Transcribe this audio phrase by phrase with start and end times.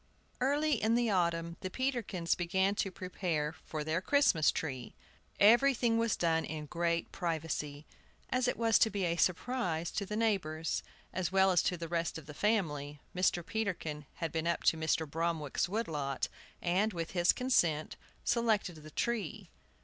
[0.39, 4.95] EARLY in the autumn the Peterkins began to prepare for their Christmas tree.
[5.39, 7.85] Everything was done in great privacy,
[8.31, 10.81] as it was to be a surprise to the neighbors,
[11.13, 12.99] as well as to the rest of the family.
[13.15, 13.45] Mr.
[13.45, 15.07] Peterkin had been up to Mr.
[15.07, 16.29] Bromwick's wood lot,
[16.63, 19.51] and, with his consent, selected the tree.